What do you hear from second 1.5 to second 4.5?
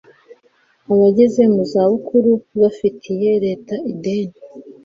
mu za bukuru bafitiye leta ideni